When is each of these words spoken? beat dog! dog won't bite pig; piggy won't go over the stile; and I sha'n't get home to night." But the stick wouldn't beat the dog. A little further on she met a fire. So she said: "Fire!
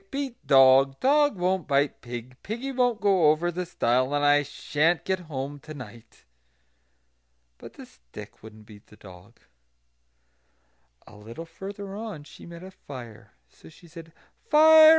beat 0.09 0.35
dog! 0.47 0.99
dog 0.99 1.37
won't 1.37 1.67
bite 1.67 2.01
pig; 2.01 2.35
piggy 2.41 2.71
won't 2.71 2.99
go 2.99 3.29
over 3.29 3.51
the 3.51 3.67
stile; 3.67 4.15
and 4.15 4.25
I 4.25 4.41
sha'n't 4.41 5.05
get 5.05 5.19
home 5.19 5.59
to 5.59 5.75
night." 5.75 6.23
But 7.59 7.73
the 7.73 7.85
stick 7.85 8.41
wouldn't 8.41 8.65
beat 8.65 8.87
the 8.87 8.95
dog. 8.97 9.39
A 11.05 11.15
little 11.15 11.45
further 11.45 11.95
on 11.95 12.23
she 12.23 12.47
met 12.47 12.63
a 12.63 12.71
fire. 12.71 13.33
So 13.47 13.69
she 13.69 13.87
said: 13.87 14.11
"Fire! 14.49 14.89